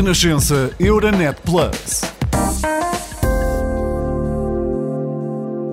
[0.00, 2.00] Renascença Euronet Plus.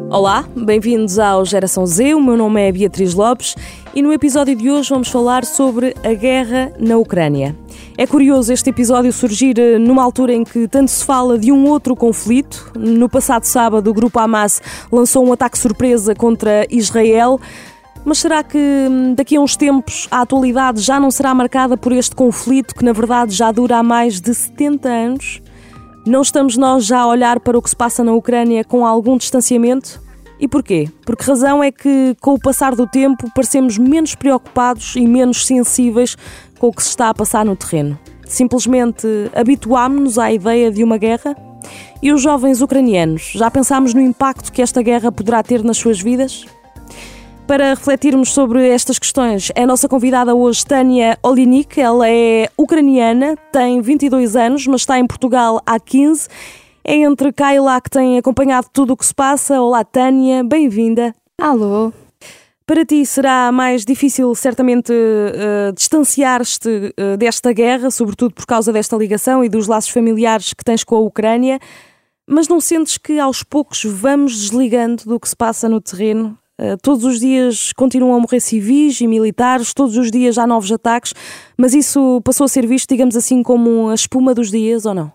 [0.10, 2.14] Olá, bem-vindos ao Geração Z.
[2.14, 3.56] O meu nome é Beatriz Lopes
[3.96, 7.56] e no episódio de hoje vamos falar sobre a guerra na Ucrânia.
[7.98, 11.66] É curioso este episódio surgir eh, numa altura em que tanto se fala de um
[11.66, 12.72] outro conflito.
[12.76, 17.40] No passado sábado, o grupo Hamas lançou um ataque surpresa contra Israel.
[18.08, 21.92] Mas será que hum, daqui a uns tempos a atualidade já não será marcada por
[21.92, 25.42] este conflito que, na verdade, já dura há mais de 70 anos?
[26.06, 29.18] Não estamos nós já a olhar para o que se passa na Ucrânia com algum
[29.18, 30.02] distanciamento?
[30.40, 30.90] E porquê?
[31.06, 36.16] Porque razão é que, com o passar do tempo, parecemos menos preocupados e menos sensíveis
[36.60, 38.00] com o que se está a passar no terreno.
[38.26, 41.36] Simplesmente habituámos-nos à ideia de uma guerra?
[42.02, 46.00] E os jovens ucranianos, já pensámos no impacto que esta guerra poderá ter nas suas
[46.00, 46.46] vidas?
[47.48, 51.80] Para refletirmos sobre estas questões, é a nossa convidada hoje Tânia Olinik.
[51.80, 56.28] Ela é ucraniana, tem 22 anos, mas está em Portugal há 15.
[56.84, 59.62] É entre cá e lá que tem acompanhado tudo o que se passa.
[59.62, 61.16] Olá, Tânia, bem-vinda.
[61.40, 61.94] Alô.
[62.66, 68.98] Para ti será mais difícil, certamente, uh, distanciar-te uh, desta guerra, sobretudo por causa desta
[68.98, 71.62] ligação e dos laços familiares que tens com a Ucrânia,
[72.28, 76.38] mas não sentes que aos poucos vamos desligando do que se passa no terreno?
[76.60, 80.72] Uh, todos os dias continuam a morrer civis e militares, todos os dias há novos
[80.72, 81.14] ataques,
[81.56, 85.12] mas isso passou a ser visto, digamos assim, como a espuma dos dias ou não?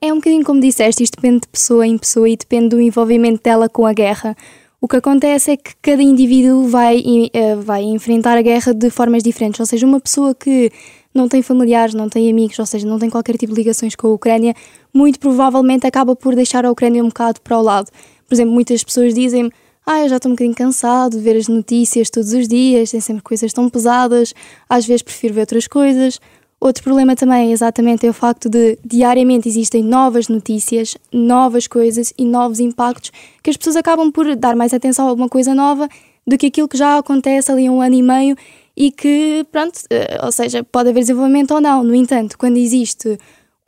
[0.00, 3.42] É um bocadinho como disseste, isto depende de pessoa em pessoa e depende do envolvimento
[3.42, 4.36] dela com a guerra.
[4.80, 9.22] O que acontece é que cada indivíduo vai, uh, vai enfrentar a guerra de formas
[9.22, 9.58] diferentes.
[9.58, 10.70] Ou seja, uma pessoa que
[11.12, 14.06] não tem familiares, não tem amigos, ou seja, não tem qualquer tipo de ligações com
[14.08, 14.54] a Ucrânia,
[14.94, 17.90] muito provavelmente acaba por deixar a Ucrânia um bocado para o lado.
[18.28, 19.50] Por exemplo, muitas pessoas dizem
[19.86, 23.00] ah, eu já estou um bocadinho cansado de ver as notícias todos os dias, tem
[23.00, 24.34] sempre coisas tão pesadas,
[24.68, 26.20] às vezes prefiro ver outras coisas.
[26.58, 32.24] Outro problema também, exatamente, é o facto de diariamente existem novas notícias, novas coisas e
[32.24, 35.88] novos impactos que as pessoas acabam por dar mais atenção a alguma coisa nova
[36.26, 38.36] do que aquilo que já acontece ali há um ano e meio
[38.76, 41.84] e que, pronto, eh, ou seja, pode haver desenvolvimento ou não.
[41.84, 43.16] No entanto, quando existe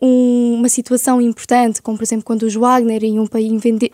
[0.02, 3.40] um, uma situação importante, como por exemplo quando os Wagner iam para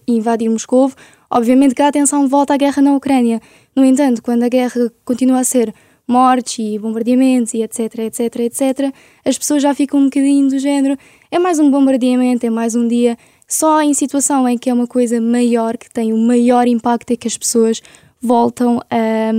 [0.06, 0.92] invadir Moscou,
[1.30, 3.40] obviamente que a atenção volta à guerra na Ucrânia.
[3.74, 5.74] No entanto, quando a guerra continua a ser
[6.06, 10.98] mortes e bombardeamentos e etc, etc, etc, as pessoas já ficam um bocadinho do género,
[11.30, 13.16] é mais um bombardeamento, é mais um dia.
[13.48, 17.16] Só em situação em que é uma coisa maior, que tem um maior impacto, é
[17.16, 17.82] que as pessoas
[18.20, 19.30] voltam a,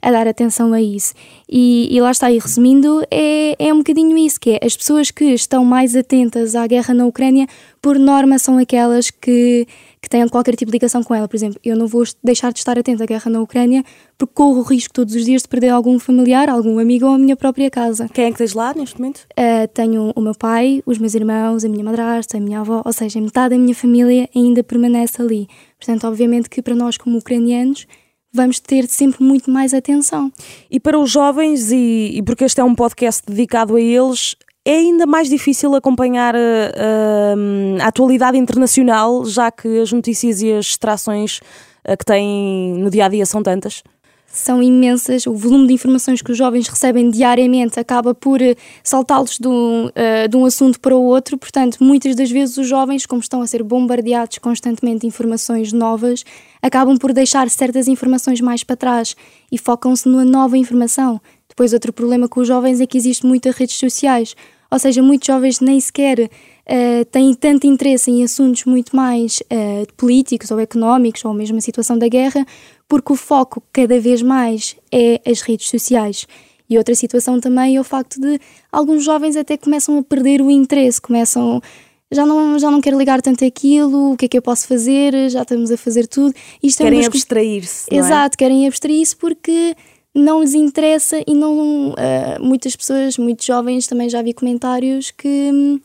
[0.00, 1.14] a dar atenção a isso.
[1.48, 5.10] E, e lá está, e resumindo, é, é um bocadinho isso, que é as pessoas
[5.10, 7.46] que estão mais atentas à guerra na Ucrânia,
[7.82, 9.66] por norma, são aquelas que
[10.04, 11.26] que tenham qualquer tipo de ligação com ela.
[11.26, 13.82] Por exemplo, eu não vou deixar de estar atenta à guerra na Ucrânia
[14.16, 17.18] porque corro o risco todos os dias de perder algum familiar, algum amigo ou a
[17.18, 18.08] minha própria casa.
[18.12, 19.26] Quem é que tens lá neste momento?
[19.32, 22.92] Uh, tenho o meu pai, os meus irmãos, a minha madrasta, a minha avó, ou
[22.92, 25.48] seja, metade da minha família ainda permanece ali.
[25.78, 27.86] Portanto, obviamente que para nós como ucranianos
[28.32, 30.30] vamos ter sempre muito mais atenção.
[30.70, 34.76] E para os jovens, e, e, porque este é um podcast dedicado a eles, é
[34.76, 37.34] ainda mais difícil acompanhar a, eh,
[37.80, 41.40] a, a atualidade internacional, já que as notícias e as distrações
[41.84, 43.82] eh, que têm no dia a dia são tantas?
[44.26, 49.38] São imensas, o volume de informações que os jovens recebem diariamente acaba por eh, saltá-los
[49.38, 53.06] de, um, uh, de um assunto para o outro, portanto, muitas das vezes os jovens,
[53.06, 56.24] como estão a ser bombardeados constantemente de informações novas,
[56.60, 59.14] acabam por deixar certas informações mais para trás
[59.52, 61.20] e focam-se numa nova informação.
[61.48, 64.34] Depois, outro problema com os jovens é que existe muitas redes sociais,
[64.74, 69.86] ou seja, muitos jovens nem sequer uh, têm tanto interesse em assuntos muito mais uh,
[69.96, 72.44] políticos ou económicos, ou mesmo a situação da guerra,
[72.88, 76.26] porque o foco cada vez mais é as redes sociais.
[76.68, 78.40] E outra situação também é o facto de
[78.72, 81.62] alguns jovens até começam a perder o interesse, começam
[82.10, 85.30] já não, já não quero ligar tanto aquilo, o que é que eu posso fazer,
[85.30, 86.34] já estamos a fazer tudo.
[86.60, 87.94] Isto é querem é abstrair-se.
[87.94, 88.36] Exato, é?
[88.36, 89.76] querem abstrair-se porque
[90.14, 91.94] não lhes interessa e não uh,
[92.40, 95.80] muitas pessoas, muitos jovens também já vi comentários que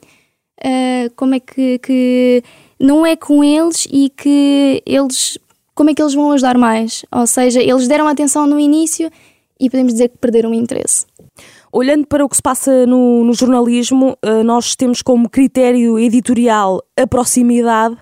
[0.63, 2.43] uh, como é que, que
[2.79, 5.37] não é com eles e que eles
[5.73, 7.05] como é que eles vão ajudar mais?
[7.09, 9.09] Ou seja, eles deram atenção no início
[9.57, 11.05] e podemos dizer que perderam o interesse.
[11.71, 16.83] Olhando para o que se passa no, no jornalismo, uh, nós temos como critério editorial
[16.97, 17.95] a proximidade.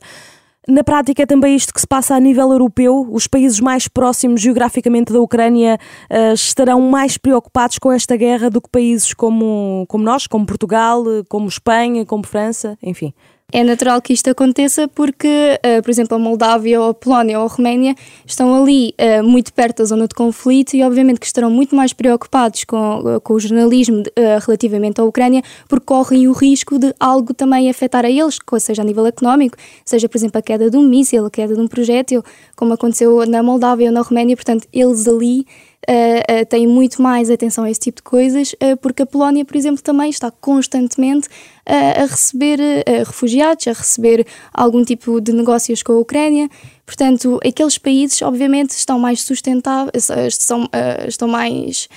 [0.68, 3.08] Na prática, é também isto que se passa a nível europeu.
[3.10, 5.80] Os países mais próximos geograficamente da Ucrânia
[6.12, 11.06] uh, estarão mais preocupados com esta guerra do que países como, como nós, como Portugal,
[11.30, 13.14] como Espanha, como França, enfim.
[13.54, 17.46] É natural que isto aconteça porque, uh, por exemplo, a Moldávia ou a Polónia ou
[17.46, 17.96] a Roménia
[18.26, 21.94] estão ali uh, muito perto da zona de conflito e, obviamente, que estarão muito mais
[21.94, 24.04] preocupados com, uh, com o jornalismo
[24.46, 28.86] relativamente à Ucrânia porque correm o risco de algo também afetar a eles, seja a
[28.86, 29.56] nível económico,
[29.86, 32.22] seja, por exemplo, a queda de um míssil, a queda de um projétil,
[32.54, 34.36] como aconteceu na Moldávia ou na Roménia.
[34.36, 35.46] Portanto, eles ali
[35.90, 39.46] uh, uh, têm muito mais atenção a esse tipo de coisas, uh, porque a Polónia,
[39.46, 41.30] por exemplo, também está constantemente
[41.70, 42.60] a receber
[43.06, 46.50] refugiados, a receber algum tipo de negócios com a Ucrânia.
[46.86, 50.70] Portanto, aqueles países, obviamente, estão mais sustentáveis, estão,
[51.06, 51.90] estão mais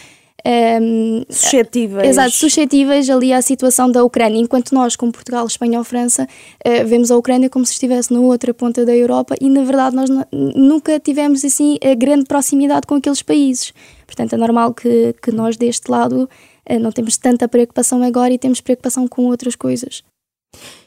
[0.47, 2.09] um, suscetíveis.
[2.09, 6.25] Exato, suscetíveis ali à situação da Ucrânia, enquanto nós, como Portugal, Espanha ou França,
[6.67, 9.95] uh, vemos a Ucrânia como se estivesse na outra ponta da Europa e, na verdade,
[9.97, 13.73] nós nunca tivemos assim a grande proximidade com aqueles países.
[14.07, 16.29] Portanto, é normal que, que nós, deste lado,
[16.69, 20.03] uh, não temos tanta preocupação agora e temos preocupação com outras coisas.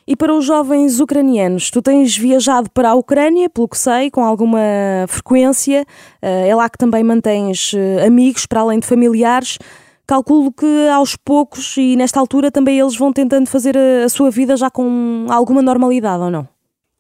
[0.06, 4.24] E para os jovens ucranianos, tu tens viajado para a Ucrânia, pelo que sei, com
[4.24, 4.60] alguma
[5.08, 5.86] frequência.
[6.22, 9.58] Eh, é lá que também mantens eh, amigos, para além de familiares.
[10.06, 14.58] Calculo que aos poucos e nesta altura também eles vão tentando fazer a sua vida
[14.58, 16.53] já com alguma normalidade, ou não?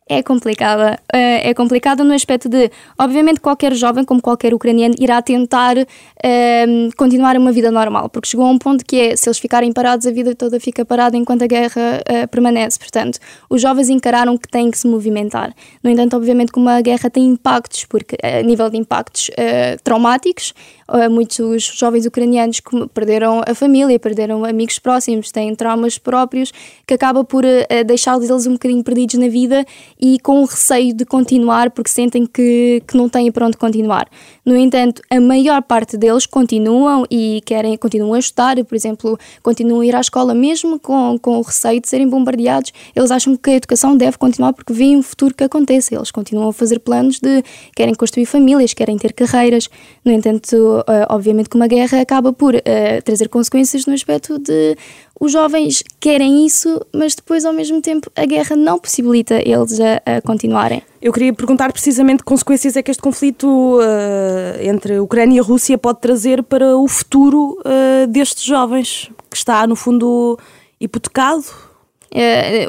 [0.08, 1.00] É complicada.
[1.12, 2.70] Eh, é complicada no aspecto de,
[3.00, 5.78] obviamente, qualquer jovem, como qualquer ucraniano, irá tentar
[6.24, 9.72] ehm, continuar uma vida normal, porque chegou a um ponto que é, se eles ficarem
[9.72, 12.78] parados, a vida toda fica parada enquanto a guerra uh, permanece.
[12.78, 13.20] Portanto,
[13.50, 15.54] os jovens encararam que têm que se movimentar.
[15.82, 20.54] No entanto, obviamente, como a guerra tem impactos, porque a nível de impactos uh, traumáticos,
[20.90, 22.62] uh, muitos jovens ucranianos
[22.94, 26.52] perderam a família, perderam amigos próximos, têm traumas próprios,
[26.86, 27.44] que acaba por
[27.86, 29.66] deixá-los um bocadinho perdidos na vida
[30.04, 34.06] e com receio de continuar porque sentem que, que não têm para onde continuar.
[34.46, 39.80] No entanto, a maior parte deles continuam e querem, continuam a estudar, por exemplo, continuam
[39.80, 42.74] a ir à escola mesmo com, com o receio de serem bombardeados.
[42.94, 45.96] Eles acham que a educação deve continuar porque veem um futuro que aconteça.
[45.96, 47.42] Eles continuam a fazer planos de
[47.74, 49.70] querem construir famílias, querem ter carreiras.
[50.04, 52.60] No entanto, eh, obviamente que uma guerra acaba por uh,
[53.06, 54.76] trazer consequências no aspecto de
[55.20, 60.18] os jovens querem isso, mas depois, ao mesmo tempo, a guerra não possibilita eles a,
[60.18, 60.82] a continuarem.
[61.02, 65.78] Eu queria perguntar precisamente que consequências é que este conflito uh, entre Ucrânia e Rússia
[65.78, 70.38] pode trazer para o futuro uh, destes jovens, que está, no fundo,
[70.80, 71.46] hipotecado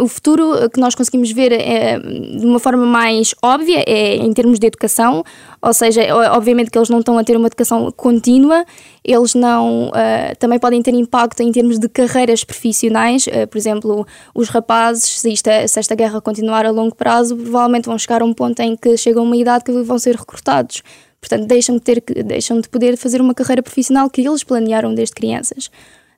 [0.01, 4.59] o futuro que nós conseguimos ver é, de uma forma mais óbvia é em termos
[4.59, 5.23] de educação,
[5.61, 6.03] ou seja,
[6.33, 8.65] obviamente que eles não estão a ter uma educação contínua,
[9.05, 14.49] eles não uh, também podem ter impacto em termos de carreiras profissionais, por exemplo, os
[14.49, 18.61] rapazes, se, se esta guerra continuar a longo prazo, provavelmente vão chegar a um ponto
[18.61, 20.83] em que chegam a uma idade que vão ser recrutados.
[21.21, 25.15] Portanto, deixam de, ter, deixam de poder fazer uma carreira profissional que eles planearam desde
[25.15, 25.71] crianças.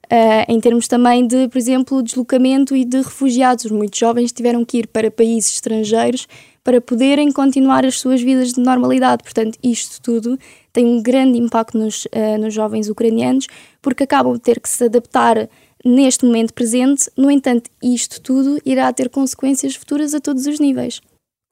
[0.06, 3.68] Uh, em termos também de, por exemplo, deslocamento e de refugiados.
[3.70, 6.28] Muitos jovens tiveram que ir para países estrangeiros
[6.62, 9.22] para poderem continuar as suas vidas de normalidade.
[9.24, 10.38] Portanto, isto tudo
[10.72, 13.48] tem um grande impacto nos, uh, nos jovens ucranianos,
[13.82, 15.48] porque acabam de ter que se adaptar
[15.84, 17.10] neste momento presente.
[17.16, 21.00] No entanto, isto tudo irá ter consequências futuras a todos os níveis.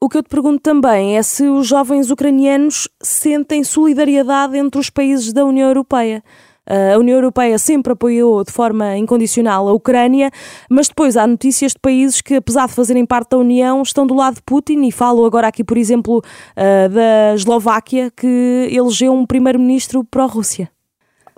[0.01, 4.89] O que eu te pergunto também é se os jovens ucranianos sentem solidariedade entre os
[4.89, 6.23] países da União Europeia.
[6.67, 10.31] A União Europeia sempre apoiou de forma incondicional a Ucrânia,
[10.69, 14.15] mas depois há notícias de países que, apesar de fazerem parte da União, estão do
[14.15, 16.21] lado de Putin e falo agora aqui, por exemplo,
[16.55, 20.69] da Eslováquia, que elegeu um primeiro-ministro pró-Rússia.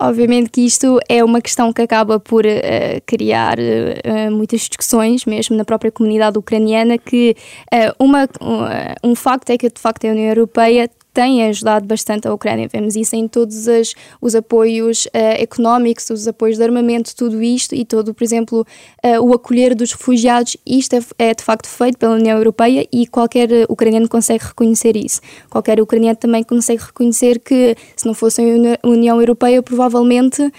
[0.00, 5.56] Obviamente que isto é uma questão que acaba por uh, criar uh, muitas discussões, mesmo
[5.56, 7.34] na própria comunidade ucraniana, que
[7.74, 12.28] uh, uma, um, um facto é que, de facto, a União Europeia tem ajudado bastante
[12.28, 12.68] a Ucrânia.
[12.72, 17.74] Vemos isso em todos as, os apoios uh, económicos, os apoios de armamento, tudo isto
[17.74, 18.64] e todo, por exemplo,
[19.04, 20.56] uh, o acolher dos refugiados.
[20.64, 25.20] Isto é, é, de facto feito pela União Europeia e qualquer ucraniano consegue reconhecer isso.
[25.50, 30.52] Qualquer ucraniano também consegue reconhecer que se não fosse a União Europeia, provavelmente uh,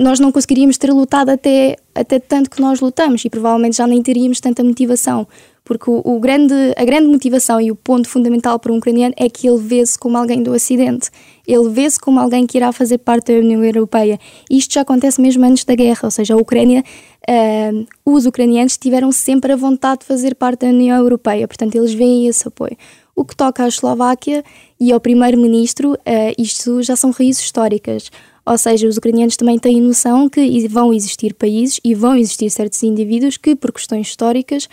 [0.00, 4.02] nós não conseguiríamos ter lutado até, até tanto que nós lutamos e provavelmente já nem
[4.02, 5.28] teríamos tanta motivação
[5.68, 9.28] porque o, o, grande, a grande motivação e o ponto fundamental para um ucraniano é
[9.28, 11.10] que ele vê-se como alguém do Ocidente,
[11.46, 14.18] ele vê-se como alguém que irá fazer parte da União Europeia.
[14.50, 16.82] Isto já acontece mesmo antes da guerra, ou seja, a Ucrânia,
[17.28, 21.92] uh, os ucranianos tiveram sempre a vontade de fazer parte da União Europeia, portanto, eles
[21.92, 22.74] veem esse apoio.
[23.14, 24.42] O que toca à Eslováquia
[24.80, 25.98] e ao primeiro-ministro, uh,
[26.38, 28.10] isto já são raízes históricas.
[28.46, 32.82] Ou seja, os ucranianos também têm noção que vão existir países e vão existir certos
[32.82, 34.66] indivíduos que, por questões históricas,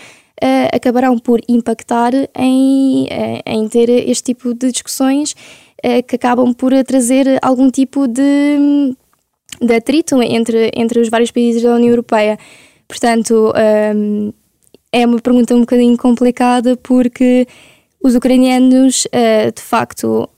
[0.43, 5.33] uh, acabarão por impactar em, uh, em ter este tipo de discussões
[5.83, 8.95] uh, que acabam por trazer algum tipo de,
[9.61, 12.37] de atrito entre, entre os vários países da União Europeia.
[12.87, 13.51] Portanto,
[13.95, 14.33] um,
[14.91, 17.47] é uma pergunta um bocadinho complicada porque
[18.01, 19.07] os ucranianos,
[19.55, 20.29] de facto,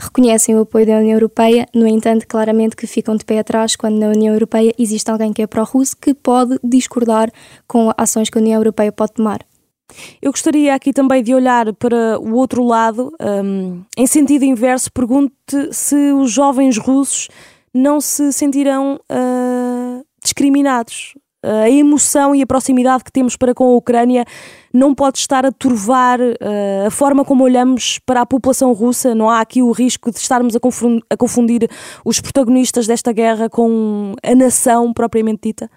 [0.00, 3.98] reconhecem o apoio da União Europeia, no entanto, claramente que ficam de pé atrás quando
[3.98, 7.30] na União Europeia existe alguém que é pró-russo que pode discordar
[7.68, 9.44] com ações que a União Europeia pode tomar.
[10.22, 15.32] Eu gostaria aqui também de olhar para o outro lado, um, em sentido inverso, pergunto
[15.72, 17.28] se os jovens russos
[17.74, 21.14] não se sentirão uh, discriminados.
[21.42, 24.24] A emoção e a proximidade que temos para com a Ucrânia
[24.72, 29.14] não pode estar a turvar uh, a forma como olhamos para a população russa.
[29.14, 31.68] Não há aqui o risco de estarmos a confundir, a confundir
[32.04, 35.70] os protagonistas desta guerra com a nação propriamente dita?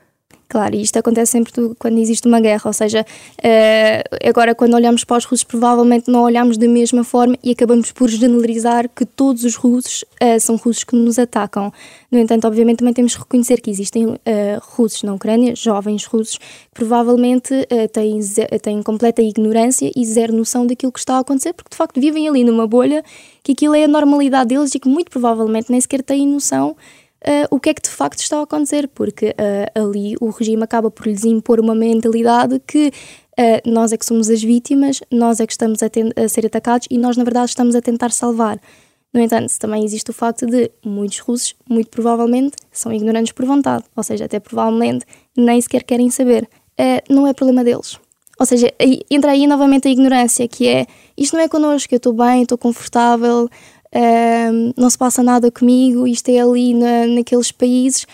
[0.48, 5.04] Claro, e isto acontece sempre quando existe uma guerra, ou seja, uh, agora quando olhamos
[5.04, 9.44] para os russos, provavelmente não olhamos da mesma forma e acabamos por generalizar que todos
[9.44, 11.74] os russos uh, são russos que nos atacam.
[12.12, 14.20] No entanto, obviamente também temos que reconhecer que existem uh,
[14.62, 17.54] russos na Ucrânia, jovens russos, que provavelmente
[17.92, 18.20] têm,
[18.62, 22.28] têm completa ignorância e zero noção daquilo que está a acontecer, porque de facto vivem
[22.28, 23.04] ali numa bolha
[23.42, 26.76] que aquilo é a normalidade deles e que muito provavelmente nem sequer têm noção
[27.28, 30.64] uh, o que é que de facto está a acontecer, porque uh, ali o regime
[30.64, 35.40] acaba por lhes impor uma mentalidade que uh, nós é que somos as vítimas, nós
[35.40, 38.60] é que estamos a, a, ser atacados e nós, na verdade, estamos a tentar salvar.
[39.14, 43.84] No entanto, também existe o facto de muitos russos, muito provavelmente, são ignorantes por vontade,
[43.96, 45.06] ou seja, até provavelmente
[45.38, 46.50] nem sequer querem saber.
[47.08, 48.00] não é problema deles.
[48.40, 48.74] Ou seja,
[49.12, 52.58] entra aí novamente a ignorância, que é isto não é connosco, eu estou bem, estou
[52.58, 53.48] confortável,
[53.96, 58.06] uh, não se passa nada comigo, isto é ali na, naqueles países.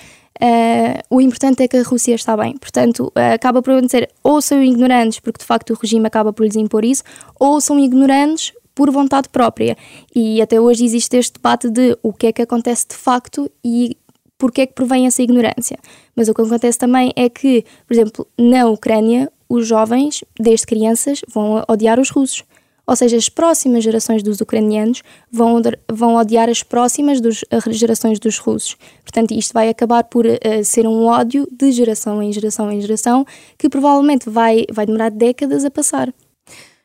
[0.41, 2.57] Uh, o importante é que a Rússia está bem.
[2.57, 6.45] Portanto, uh, acaba por dizer ou são ignorantes, porque de facto o regime acaba por
[6.45, 7.03] lhes impor isso,
[7.39, 9.77] ou são ignorantes por vontade própria.
[10.15, 13.97] E até hoje existe este debate de o que é que acontece de facto e
[14.37, 15.77] porque é que provém essa ignorância.
[16.15, 21.19] Mas o que acontece também é que, por exemplo, na Ucrânia, os jovens, desde crianças,
[21.27, 22.45] vão odiar os russos.
[22.89, 28.39] Ou seja, as próximas gerações dos ucranianos vão, vão odiar as próximas dos, gerações dos
[28.39, 28.75] russos.
[29.03, 33.27] Portanto, isto vai acabar por uh, ser um ódio de geração em geração em geração
[33.59, 36.11] que provavelmente vai, vai demorar décadas a passar.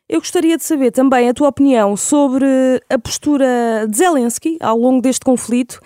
[0.06, 2.44] Eu gostaria de saber também a tua opinião sobre
[2.90, 5.80] a postura de Zelensky ao longo deste conflito.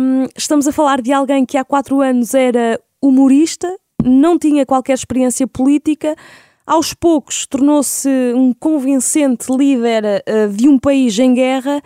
[0.00, 3.72] Um, estamos a falar de alguém que há quatro anos era humorista,
[4.04, 6.16] não tinha qualquer experiência política,
[6.66, 11.82] aos poucos tornou-se um convincente líder uh, de um país em guerra.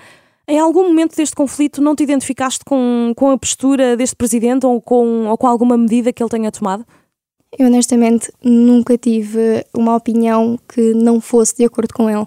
[0.47, 4.81] Em algum momento deste conflito não te identificaste com, com a postura deste presidente ou
[4.81, 6.85] com, ou com alguma medida que ele tenha tomado?
[7.59, 12.27] Eu honestamente nunca tive uma opinião que não fosse de acordo com ele.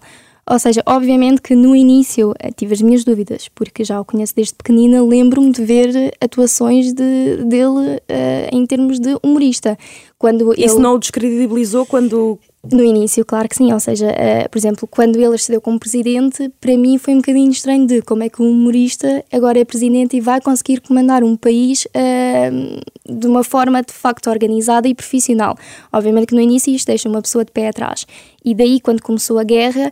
[0.50, 4.34] Ou seja, obviamente que no início eh, tive as minhas dúvidas, porque já o conheço
[4.34, 9.78] desde pequenina, lembro-me de ver atuações de, dele uh, em termos de humorista.
[10.18, 10.84] Quando Isso ele...
[10.84, 12.40] não o descredibilizou quando.
[12.72, 13.72] No início, claro que sim.
[13.72, 17.52] Ou seja, uh, por exemplo, quando ele acedeu como presidente, para mim foi um bocadinho
[17.52, 21.36] estranho de como é que um humorista agora é presidente e vai conseguir comandar um
[21.36, 25.56] país uh, de uma forma de facto organizada e profissional.
[25.92, 28.06] Obviamente que no início isto deixa uma pessoa de pé atrás.
[28.44, 29.92] E daí, quando começou a guerra,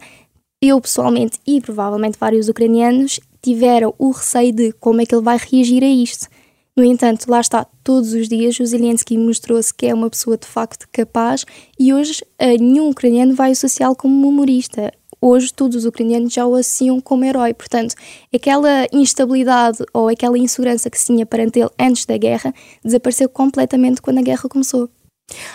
[0.61, 5.37] eu pessoalmente e provavelmente vários ucranianos tiveram o receio de como é que ele vai
[5.37, 6.27] reagir a isto.
[6.75, 10.45] No entanto, lá está, todos os dias o Zelensky mostrou-se que é uma pessoa de
[10.45, 11.45] facto capaz
[11.79, 14.91] e hoje uh, nenhum ucraniano vai associá-lo como humorista.
[15.21, 17.95] Hoje todos os ucranianos já o associam como herói, portanto,
[18.33, 24.01] aquela instabilidade ou aquela insegurança que se tinha perante ele antes da guerra desapareceu completamente
[24.01, 24.89] quando a guerra começou.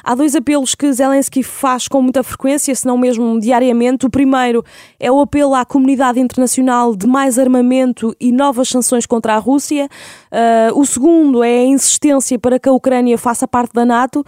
[0.02, 4.06] Há dois apelos que Zelensky faz com muita frequência, se não mesmo diariamente.
[4.06, 4.64] O primeiro
[4.98, 9.88] é o apelo à comunidade internacional de mais armamento e novas sanções contra a Rússia.
[10.32, 14.24] Uh, o segundo é a insistência para que a Ucrânia faça parte da NATO.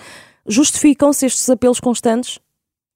[0.46, 2.38] Justificam-se estes apelos constantes?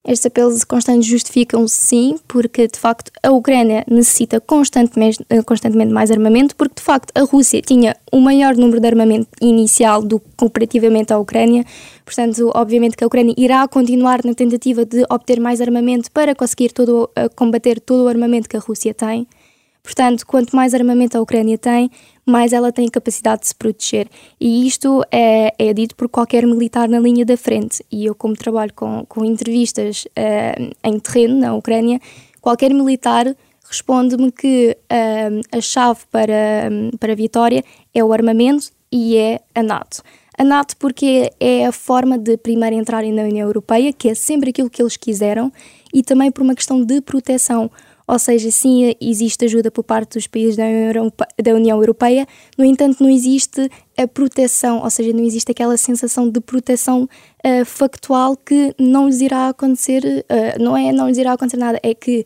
[0.06, 6.12] Estes apelos constantes justificam sim, porque de facto a Ucrânia necessita constantemente, eh, constantemente mais
[6.12, 11.12] armamento, porque de facto a Rússia tinha o maior número de armamento inicial do comparativamente
[11.12, 11.64] à Ucrânia.
[12.04, 16.70] Portanto, obviamente que a Ucrânia irá continuar na tentativa de obter mais armamento para conseguir
[16.70, 19.26] todo, eh, combater todo o armamento que a Rússia tem.
[19.82, 21.90] Portanto, quanto mais armamento a Ucrânia tem,
[22.26, 24.08] mais ela tem capacidade de se proteger.
[24.40, 27.84] E isto é, é dito por qualquer militar na linha da frente.
[27.90, 32.00] E eu, como trabalho com, com entrevistas uh, em terreno na Ucrânia,
[32.40, 33.34] qualquer militar
[33.68, 36.68] responde-me que uh, a chave para,
[36.98, 37.64] para a vitória
[37.94, 40.02] é o armamento e é a NATO.
[40.38, 44.50] A NATO porque é a forma de primeiro entrarem na União Europeia, que é sempre
[44.50, 45.50] aquilo que eles quiseram,
[45.94, 47.70] e também por uma questão de proteção.
[48.06, 53.10] Ou seja, sim, existe ajuda por parte dos países da União Europeia, no entanto, não
[53.10, 59.06] existe a proteção, ou seja, não existe aquela sensação de proteção uh, factual que não
[59.06, 62.24] lhes irá acontecer, uh, não é não lhes irá acontecer nada, é que,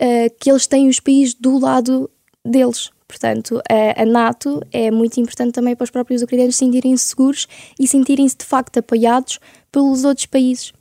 [0.00, 2.10] uh, que eles têm os países do lado
[2.44, 2.90] deles.
[3.08, 7.46] Portanto, a, a NATO é muito importante também para os próprios ucranianos sentirem-se seguros
[7.78, 9.38] e sentirem-se de facto apoiados
[9.70, 10.72] pelos outros países.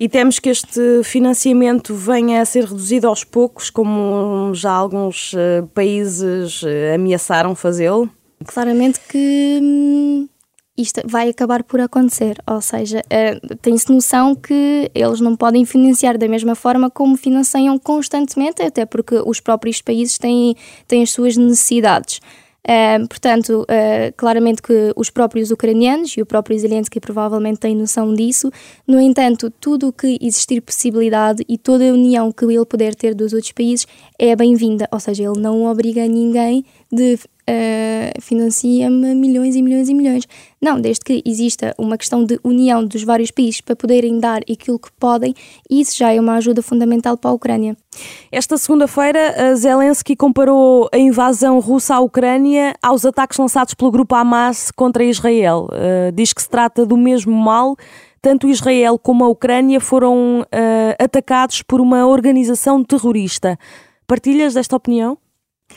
[0.00, 5.66] E temos que este financiamento venha a ser reduzido aos poucos, como já alguns uh,
[5.74, 8.08] países uh, ameaçaram fazê-lo?
[8.46, 10.28] Claramente que hum,
[10.76, 16.16] isto vai acabar por acontecer, ou seja, uh, tem-se noção que eles não podem financiar
[16.16, 20.54] da mesma forma como financiam constantemente, até porque os próprios países têm,
[20.86, 22.20] têm as suas necessidades.
[23.08, 28.50] Portanto, uh, claramente que os próprios ucranianos e o próprio Zelensky provavelmente têm noção disso.
[28.86, 33.14] No entanto, tudo o que existir possibilidade e toda a união que ele puder ter
[33.14, 33.86] dos outros países
[34.18, 34.86] é bem-vinda.
[34.92, 40.24] Ou seja, ele não obriga ninguém de uh, financia-me milhões e milhões e milhões.
[40.60, 44.78] Não, desde que exista uma questão de união dos vários países para poderem dar aquilo
[44.78, 45.34] que podem,
[45.70, 47.76] isso já é uma ajuda fundamental para a Ucrânia.
[48.30, 54.70] Esta segunda-feira, Zelensky comparou a invasão russa à Ucrânia aos ataques lançados pelo grupo Hamas
[54.70, 55.68] contra Israel.
[55.70, 57.76] Uh, diz que se trata do mesmo mal
[58.20, 60.44] tanto Israel como a Ucrânia foram uh,
[60.98, 63.56] atacados por uma organização terrorista.
[64.06, 65.18] Partilhas desta opinião?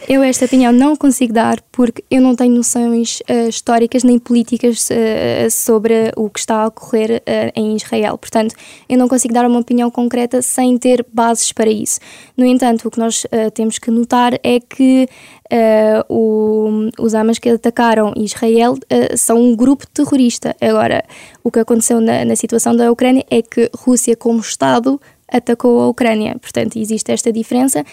[0.08, 4.90] Eu esta opinião não consigo dar porque eu não tenho noções uh, históricas nem políticas
[4.90, 8.18] uh, sobre o que está a ocorrer uh, em Israel.
[8.18, 8.56] Portanto,
[8.90, 12.00] eu não consigo dar uma opinião concreta sem ter bases para isso.
[12.36, 15.08] No entanto, o que nós temos que notar é que
[16.10, 18.76] o, os Hamas que atacaram Israel
[19.16, 20.56] são um grupo terrorista.
[20.60, 21.04] Agora,
[21.44, 25.00] o que aconteceu na, na situação da Ucrânia é que Rússia, como Estado,
[25.32, 26.38] atacou a Ucrânia.
[26.40, 27.86] Portanto, existe esta diferença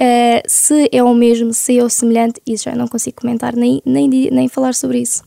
[0.00, 3.80] Uh, se é o mesmo, se é o semelhante, isso já não consigo comentar nem,
[3.84, 5.22] nem, nem falar sobre isso.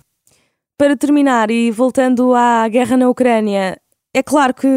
[0.77, 3.79] Para terminar, e voltando à guerra na Ucrânia,
[4.13, 4.67] é claro que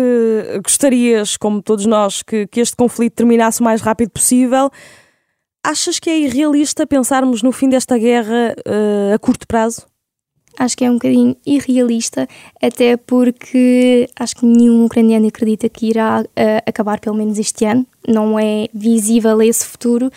[0.62, 4.70] gostarias, como todos nós, que, que este conflito terminasse o mais rápido possível.
[5.64, 9.89] Achas que é irrealista pensarmos no fim desta guerra uh, a curto prazo?
[10.59, 12.28] Acho que é um bocadinho irrealista,
[12.62, 16.26] até porque acho que nenhum ucraniano acredita que irá uh,
[16.66, 20.10] acabar pelo menos este ano, não é visível esse futuro.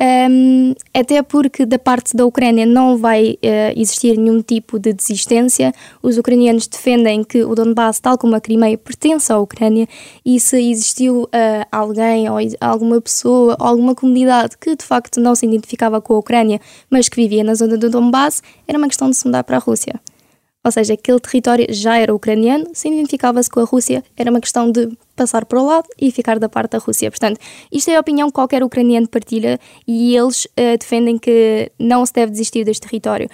[0.00, 5.72] Um, até porque da parte da Ucrânia não vai uh, existir nenhum tipo de desistência.
[6.00, 9.88] Os ucranianos defendem que o Donbass, tal como a Crimeia, pertence à Ucrânia
[10.24, 11.28] e se existiu uh,
[11.72, 16.18] alguém ou alguma pessoa ou alguma comunidade que de facto não se identificava com a
[16.18, 19.56] Ucrânia, mas que vivia na zona do Donbass, era uma questão de se mudar para
[19.56, 20.00] a Rússia.
[20.64, 24.70] Ou seja, aquele território já era ucraniano, se identificava-se com a Rússia, era uma questão
[24.70, 27.10] de passar para o lado e ficar da parte da Rússia.
[27.10, 27.40] Portanto,
[27.72, 32.12] isto é a opinião que qualquer ucraniano partilha e eles uh, defendem que não se
[32.12, 33.28] deve desistir deste território.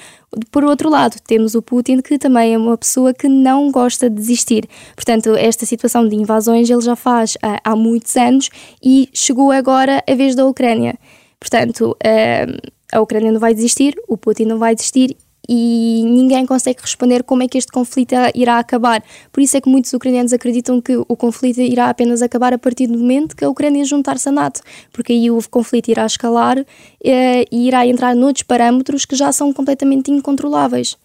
[0.51, 4.17] Por outro lado, temos o Putin, que também é uma pessoa que não gosta de
[4.17, 4.69] desistir.
[4.95, 8.51] Portanto, esta situação de invasões ele já faz uh, há muitos anos
[8.83, 10.95] e chegou agora a vez da Ucrânia.
[11.41, 15.17] Portanto, uh, a Ucrânia não vai desistir, o Putin não vai desistir
[15.48, 19.02] e ninguém consegue responder como é que este conflito irá acabar.
[19.33, 22.87] Por isso é que muitos ucranianos acreditam que o conflito irá apenas acabar a partir
[22.87, 24.61] do momento que a Ucrânia juntar-se à NATO,
[24.92, 26.59] porque aí o conflito irá escalar
[27.04, 30.96] eh, e irá entrar noutros parâmetros que já são completamente incontroláveis.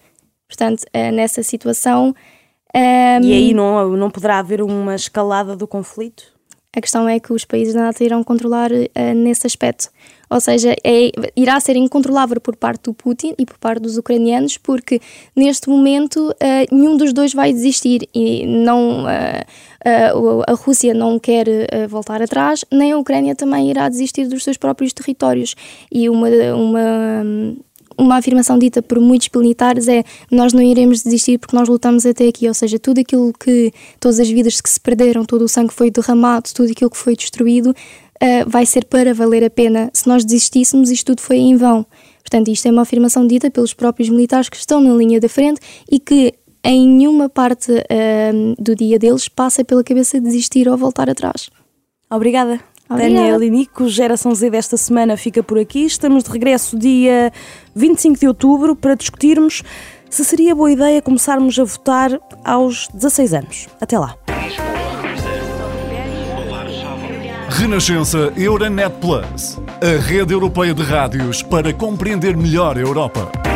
[0.48, 2.14] Portanto, eh, nessa situação.
[2.76, 6.39] Um, e aí não, não poderá haver uma escalada do conflito?
[6.76, 9.90] A questão é que os países da NATO irão controlar uh, nesse aspecto.
[10.30, 14.56] Ou seja, é, irá ser incontrolável por parte do Putin e por parte dos ucranianos,
[14.60, 15.02] porque
[15.36, 19.06] neste momento uh, nenhum dos dois vai desistir e não.
[19.06, 21.48] Uh, a Rússia não quer
[21.88, 25.56] voltar atrás, nem a Ucrânia também irá desistir dos seus próprios territórios.
[25.90, 27.56] E uma, uma
[28.00, 32.28] uma afirmação dita por muitos militares é nós não iremos desistir porque nós lutamos até
[32.28, 35.70] aqui, ou seja, tudo aquilo que, todas as vidas que se perderam, todo o sangue
[35.70, 39.90] que foi derramado, tudo aquilo que foi destruído, uh, vai ser para valer a pena.
[39.94, 41.86] Se nós desistíssemos, isto tudo foi em vão.
[42.22, 45.60] Portanto, isto é uma afirmação dita pelos próprios militares que estão na linha da frente
[45.92, 46.34] e que
[46.64, 51.50] em nenhuma parte uh, do dia deles passa pela cabeça desistir ou voltar atrás.
[52.10, 52.60] Obrigada.
[52.90, 55.86] Daniel e Nico, Geração Z desta semana fica por aqui.
[55.86, 57.32] Estamos de regresso dia
[57.76, 59.64] 25 de outubro para discutirmos
[60.10, 63.68] se seria boa ideia começarmos a votar aos 16 anos.
[63.80, 64.16] Até lá.
[67.50, 73.49] Renascença Euronet Plus, a rede europeia de rádios para compreender melhor a Europa.